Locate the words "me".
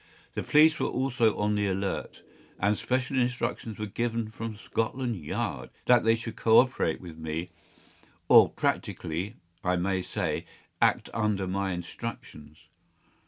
7.19-7.51